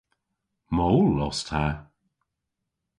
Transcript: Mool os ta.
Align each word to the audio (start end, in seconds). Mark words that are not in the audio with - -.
Mool 0.75 1.11
os 1.27 1.37
ta. 1.47 1.63